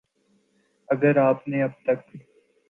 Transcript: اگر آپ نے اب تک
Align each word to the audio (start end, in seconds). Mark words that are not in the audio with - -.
اگر 0.89 1.17
آپ 1.17 1.47
نے 1.47 1.63
اب 1.63 1.71
تک 1.83 2.15